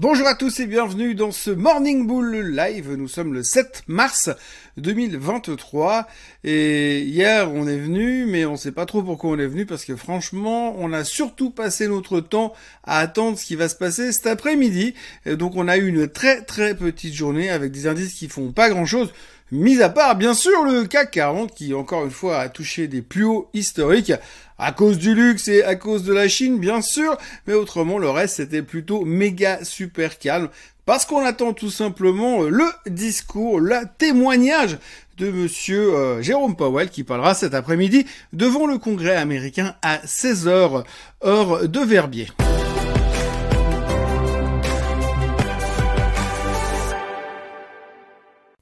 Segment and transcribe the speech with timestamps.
[0.00, 2.94] Bonjour à tous et bienvenue dans ce Morning Bull Live.
[2.94, 4.30] Nous sommes le 7 mars
[4.76, 6.06] 2023
[6.44, 9.84] et hier on est venu mais on sait pas trop pourquoi on est venu parce
[9.84, 12.52] que franchement on a surtout passé notre temps
[12.84, 14.94] à attendre ce qui va se passer cet après-midi.
[15.26, 18.70] Donc on a eu une très très petite journée avec des indices qui font pas
[18.70, 19.12] grand chose.
[19.50, 23.00] Mis à part, bien sûr, le CAC 40 qui, encore une fois, a touché des
[23.00, 24.12] plus hauts historiques
[24.58, 27.16] à cause du luxe et à cause de la Chine, bien sûr,
[27.46, 30.48] mais autrement, le reste, c'était plutôt méga super calme
[30.88, 34.78] parce qu'on attend tout simplement euh, le discours, le témoignage
[35.18, 40.84] de monsieur euh, Jérôme Powell qui parlera cet après-midi devant le Congrès américain à 16h
[41.24, 42.28] heure de Verbier.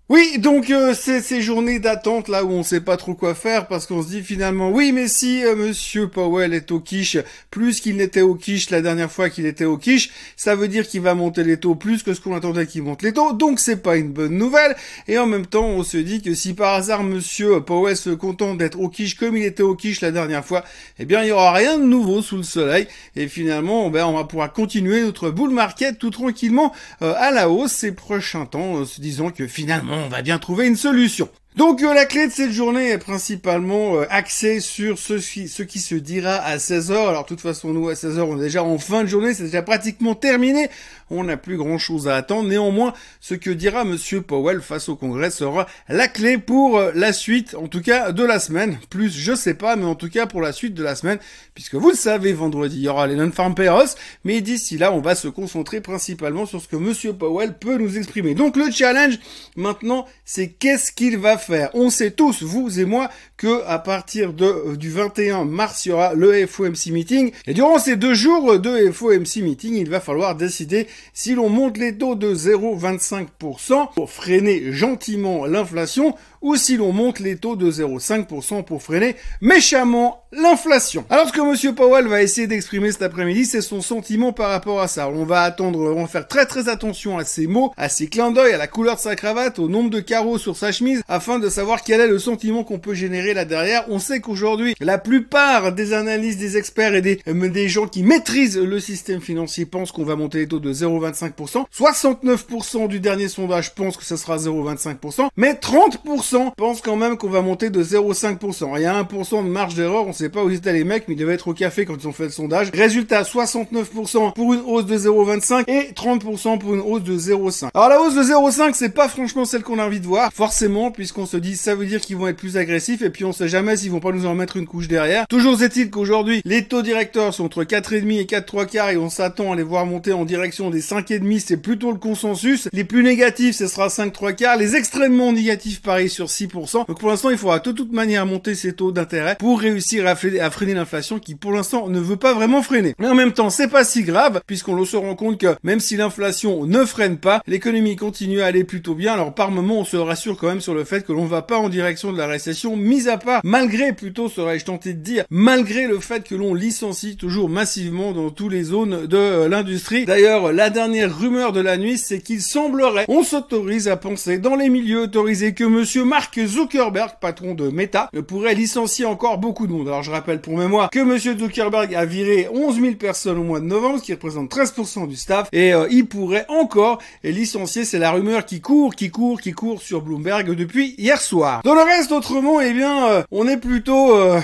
[0.08, 3.66] Oui, donc euh, c'est ces journées d'attente là où on sait pas trop quoi faire
[3.66, 7.18] parce qu'on se dit finalement oui mais si euh, monsieur Powell est au quiche
[7.50, 10.86] plus qu'il n'était au quiche la dernière fois qu'il était au quiche, ça veut dire
[10.86, 13.32] qu'il va monter les taux plus que ce qu'on attendait qu'il monte les taux.
[13.32, 14.76] Donc c'est pas une bonne nouvelle
[15.08, 18.58] et en même temps on se dit que si par hasard monsieur Powell se contente
[18.58, 20.64] d'être au quiche comme il était au quiche la dernière fois,
[21.00, 24.12] eh bien il y aura rien de nouveau sous le soleil et finalement ben on
[24.12, 26.72] va pouvoir continuer notre bull market tout tranquillement
[27.02, 30.66] euh, à la hausse ces prochains temps se disant que finalement on va bien trouver
[30.66, 31.28] une solution.
[31.56, 35.62] Donc euh, la clé de cette journée est principalement euh, axée sur ce qui, ce
[35.62, 37.08] qui se dira à 16h.
[37.08, 39.44] Alors de toute façon nous à 16h on est déjà en fin de journée, c'est
[39.44, 40.68] déjà pratiquement terminé.
[41.10, 42.48] On n'a plus grand chose à attendre.
[42.48, 47.12] Néanmoins, ce que dira monsieur Powell face au Congrès sera la clé pour euh, la
[47.12, 48.78] suite, en tout cas de la semaine.
[48.90, 51.18] Plus je sais pas, mais en tout cas pour la suite de la semaine,
[51.54, 55.00] puisque vous le savez, vendredi il y aura les non-farm payers, mais d'ici là on
[55.00, 58.34] va se concentrer principalement sur ce que monsieur Powell peut nous exprimer.
[58.34, 59.18] Donc le challenge
[59.56, 61.70] maintenant c'est qu'est-ce qu'il va faire?
[61.74, 65.90] On sait tous, vous et moi, que à partir de, euh, du 21 mars, il
[65.90, 67.32] y aura le FOMC meeting.
[67.46, 71.78] Et durant ces deux jours de FOMC meeting, il va falloir décider si l'on monte
[71.78, 77.70] les taux de 0,25% pour freiner gentiment l'inflation ou si l'on monte les taux de
[77.70, 81.04] 0,5% pour freiner méchamment l'inflation.
[81.10, 84.80] Alors ce que Monsieur Powell va essayer d'exprimer cet après-midi, c'est son sentiment par rapport
[84.80, 85.08] à ça.
[85.08, 88.30] On va attendre, on va faire très très attention à ses mots, à ses clins
[88.30, 91.38] d'œil, à la couleur de sa cravate, au nombre de carreaux sur sa chemise, afin
[91.38, 93.84] de savoir quel est le sentiment qu'on peut générer là derrière.
[93.88, 98.58] On sait qu'aujourd'hui, la plupart des analystes, des experts et des, euh, gens qui maîtrisent
[98.58, 101.64] le système financier pensent qu'on va monter les taux de 0,25%.
[101.76, 107.30] 69% du dernier sondage pensent que ce sera 0,25%, mais 30% pense quand même qu'on
[107.30, 108.72] va monter de 0,5%.
[108.76, 111.14] Il y a 1% de marge d'erreur, on sait pas où étaient les mecs, mais
[111.14, 112.70] ils devaient être au café quand ils ont fait le sondage.
[112.74, 117.68] Résultat, 69% pour une hausse de 0,25 et 30% pour une hausse de 0,5.
[117.74, 120.90] Alors la hausse de 0,5, c'est pas franchement celle qu'on a envie de voir, forcément,
[120.90, 123.48] puisqu'on se dit ça veut dire qu'ils vont être plus agressifs, et puis on sait
[123.48, 125.26] jamais s'ils vont pas nous en mettre une couche derrière.
[125.28, 129.08] Toujours est-il qu'aujourd'hui, les taux directeurs sont entre 4,5 et 4 3 quarts, et on
[129.08, 132.68] s'attend à les voir monter en direction des 5,5, c'est plutôt le consensus.
[132.72, 134.56] Les plus négatifs, ce sera 5 3 quarts.
[134.56, 136.86] Les extrêmement négatifs, pareil, sur 6%.
[136.86, 140.16] Donc pour l'instant, il faudra de toute manière monter ses taux d'intérêt pour réussir à
[140.16, 142.94] freiner, l'inflation qui pour l'instant ne veut pas vraiment freiner.
[142.98, 145.96] Mais en même temps, c'est pas si grave puisqu'on se rend compte que même si
[145.96, 149.12] l'inflation ne freine pas, l'économie continue à aller plutôt bien.
[149.12, 151.58] Alors par moment, on se rassure quand même sur le fait que l'on va pas
[151.58, 155.86] en direction de la récession, mis à part, malgré plutôt serais-je tenté de dire, malgré
[155.86, 160.04] le fait que l'on licencie toujours massivement dans toutes les zones de euh, l'industrie.
[160.04, 164.56] D'ailleurs, la dernière rumeur de la nuit, c'est qu'il semblerait, on s'autorise à penser dans
[164.56, 169.72] les milieux autorisés que monsieur Mark Zuckerberg, patron de Meta, pourrait licencier encore beaucoup de
[169.72, 169.88] monde.
[170.02, 173.66] Je rappelle pour mémoire que Monsieur Zuckerberg a viré 11 000 personnes au mois de
[173.66, 177.84] novembre, ce qui représente 13% du staff, et euh, il pourrait encore licencier.
[177.84, 181.60] C'est la rumeur qui court, qui court, qui court sur Bloomberg depuis hier soir.
[181.64, 184.40] Dans le reste, autrement, eh bien, euh, on est plutôt euh,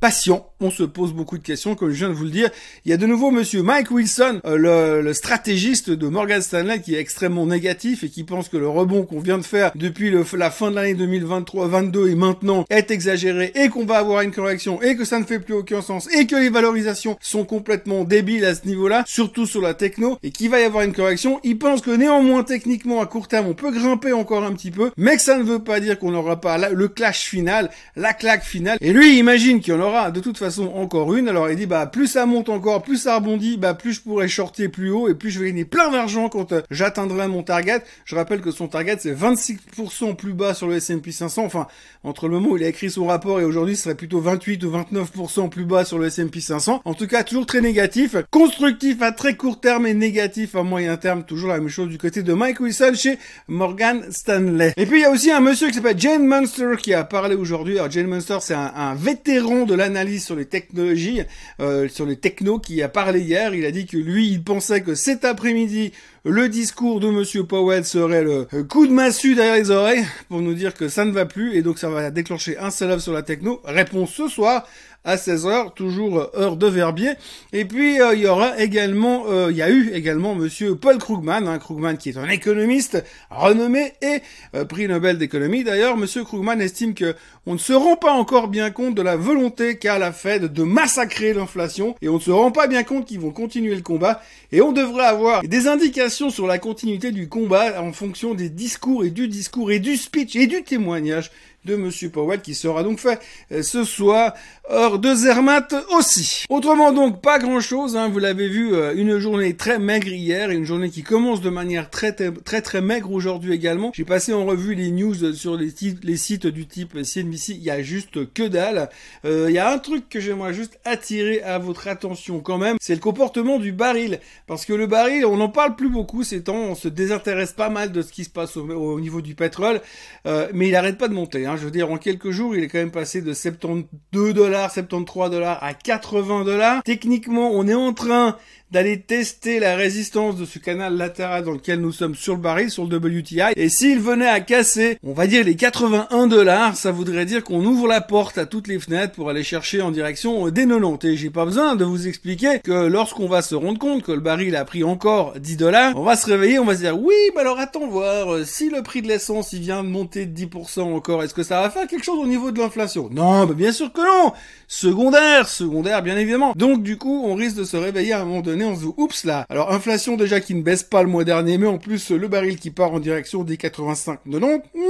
[0.00, 2.50] patient on se pose beaucoup de questions, comme je viens de vous le dire.
[2.84, 6.94] Il y a de nouveau monsieur Mike Wilson, euh, le, stratégiste de Morgan Stanley, qui
[6.94, 10.50] est extrêmement négatif et qui pense que le rebond qu'on vient de faire depuis la
[10.50, 14.96] fin de l'année 2023-22 et maintenant est exagéré et qu'on va avoir une correction et
[14.96, 18.54] que ça ne fait plus aucun sens et que les valorisations sont complètement débiles à
[18.54, 21.40] ce niveau-là, surtout sur la techno, et qu'il va y avoir une correction.
[21.44, 24.90] Il pense que néanmoins, techniquement, à court terme, on peut grimper encore un petit peu,
[24.96, 28.44] mais que ça ne veut pas dire qu'on n'aura pas le clash final, la claque
[28.44, 28.78] finale.
[28.80, 31.28] Et lui, il imagine qu'il y en aura de toute façon encore une.
[31.28, 34.28] Alors il dit bah plus ça monte encore, plus ça rebondit, bah plus je pourrais
[34.28, 37.82] shorter plus haut et plus je vais gagner plein d'argent quand euh, j'atteindrai mon target.
[38.04, 41.44] Je rappelle que son target c'est 26% plus bas sur le S&P 500.
[41.44, 41.66] Enfin
[42.04, 44.64] entre le moment où il a écrit son rapport et aujourd'hui ce serait plutôt 28
[44.64, 46.82] ou 29% plus bas sur le S&P 500.
[46.84, 50.96] En tout cas toujours très négatif, constructif à très court terme et négatif à moyen
[50.96, 51.24] terme.
[51.24, 53.18] Toujours la même chose du côté de Mike Wilson chez
[53.48, 54.72] Morgan Stanley.
[54.76, 57.34] Et puis il y a aussi un monsieur qui s'appelle Jane Munster qui a parlé
[57.34, 57.78] aujourd'hui.
[57.78, 61.22] Alors Jane Munster c'est un, un vétéran de l'analyse sur les les technologies,
[61.60, 63.54] euh, sur les technos qui a parlé hier.
[63.54, 65.92] Il a dit que lui, il pensait que cet après-midi,
[66.24, 70.54] le discours de Monsieur Powell serait le coup de massue derrière les oreilles pour nous
[70.54, 73.22] dire que ça ne va plus et donc ça va déclencher un seul sur la
[73.22, 73.60] techno.
[73.64, 74.66] Réponse ce soir
[75.04, 77.12] à 16h, toujours euh, heure de Verbier.
[77.52, 80.98] Et puis euh, il y aura également, euh, il y a eu également Monsieur Paul
[80.98, 84.22] Krugman, hein, Krugman qui est un économiste renommé et
[84.64, 85.64] prix Nobel d'économie.
[85.64, 87.14] D'ailleurs, Monsieur Krugman estime que
[87.46, 90.62] on ne se rend pas encore bien compte de la volonté qu'a la Fed de
[90.62, 94.22] massacrer l'inflation et on ne se rend pas bien compte qu'ils vont continuer le combat
[94.52, 99.04] et on devrait avoir des indications sur la continuité du combat en fonction des discours
[99.04, 101.30] et du discours et du speech et du témoignage
[101.64, 103.20] de Monsieur Powell qui sera donc fait
[103.52, 104.34] euh, ce soir,
[104.70, 106.44] heure de Zermatt aussi.
[106.48, 110.50] Autrement donc, pas grand chose, hein, vous l'avez vu, euh, une journée très maigre hier,
[110.50, 113.92] et une journée qui commence de manière très très très, maigre aujourd'hui également.
[113.94, 115.70] J'ai passé en revue les news sur les,
[116.16, 118.88] sites du type CNBC, il y a juste que dalle.
[119.24, 122.76] Euh, il y a un truc que j'aimerais juste attirer à votre attention quand même,
[122.80, 124.18] c'est le comportement du baril.
[124.48, 127.68] Parce que le baril, on n'en parle plus beaucoup ces temps, on se désintéresse pas
[127.68, 129.80] mal de ce qui se passe au, niveau du pétrole,
[130.24, 131.46] mais il arrête pas de monter.
[131.46, 131.51] Hein.
[131.56, 135.30] Je veux dire, en quelques jours, il est quand même passé de 72 dollars, 73
[135.30, 136.82] dollars à 80 dollars.
[136.82, 138.36] Techniquement, on est en train
[138.72, 142.70] d'aller tester la résistance de ce canal latéral dans lequel nous sommes sur le baril,
[142.70, 143.52] sur le WTI.
[143.54, 147.62] Et s'il venait à casser, on va dire les 81 dollars, ça voudrait dire qu'on
[147.66, 151.06] ouvre la porte à toutes les fenêtres pour aller chercher en direction des 90.
[151.06, 154.20] Et j'ai pas besoin de vous expliquer que lorsqu'on va se rendre compte que le
[154.20, 157.14] baril a pris encore 10 dollars, on va se réveiller, on va se dire oui,
[157.34, 160.34] bah alors attends voir, euh, si le prix de l'essence il vient de monter de
[160.34, 163.54] 10% encore, est-ce que ça va faire quelque chose au niveau de l'inflation Non, bah
[163.54, 164.32] bien sûr que non
[164.68, 166.52] Secondaire, secondaire bien évidemment.
[166.56, 168.92] Donc du coup, on risque de se réveiller à un moment donné on se dit,
[168.96, 169.44] oups là.
[169.48, 172.58] Alors inflation déjà qui ne baisse pas le mois dernier, mais en plus le baril
[172.58, 174.62] qui part en direction des 85,90.
[174.74, 174.80] Hmm,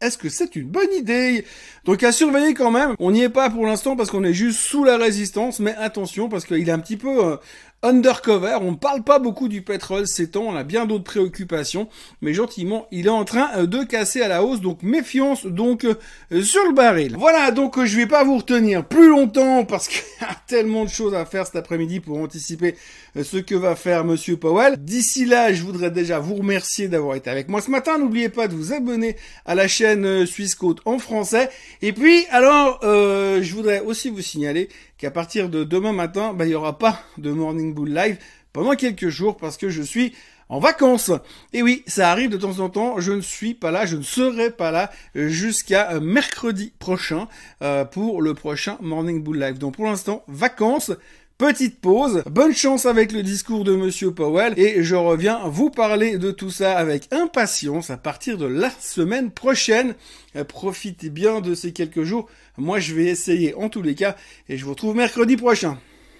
[0.00, 1.44] est-ce que c'est une bonne idée?
[1.84, 2.94] Donc à surveiller quand même.
[2.98, 6.28] On n'y est pas pour l'instant parce qu'on est juste sous la résistance, mais attention
[6.28, 7.36] parce qu'il est un petit peu euh,
[7.82, 8.58] undercover.
[8.60, 11.88] On ne parle pas beaucoup du pétrole ces temps, on a bien d'autres préoccupations,
[12.20, 15.84] mais gentiment, il est en train euh, de casser à la hausse, donc méfiance donc
[15.84, 17.16] euh, sur le baril.
[17.18, 20.84] Voilà, donc euh, je vais pas vous retenir plus longtemps parce qu'il y a tellement
[20.84, 22.76] de choses à faire cet après-midi pour anticiper
[23.20, 24.76] ce que va faire Monsieur Powell.
[24.82, 27.98] D'ici là, je voudrais déjà vous remercier d'avoir été avec moi ce matin.
[27.98, 31.50] N'oubliez pas de vous abonner à la chaîne Suisse Côte en français.
[31.82, 34.70] Et puis, alors, je voudrais aussi vous signaler
[35.02, 38.18] qu'à partir de demain matin, bah, il n'y aura pas de Morning Bull Live
[38.52, 40.14] pendant quelques jours parce que je suis
[40.48, 41.10] en vacances.
[41.52, 44.02] Et oui, ça arrive de temps en temps, je ne suis pas là, je ne
[44.02, 47.26] serai pas là jusqu'à euh, mercredi prochain
[47.62, 49.58] euh, pour le prochain Morning Bull Live.
[49.58, 50.92] Donc pour l'instant, vacances.
[51.38, 56.18] Petite pause, bonne chance avec le discours de Monsieur Powell et je reviens vous parler
[56.18, 59.94] de tout ça avec impatience à partir de la semaine prochaine.
[60.36, 62.28] Euh, profitez bien de ces quelques jours.
[62.58, 64.16] Moi je vais essayer en tous les cas
[64.48, 65.78] et je vous retrouve mercredi prochain.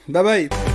[0.08, 0.71] Bye bye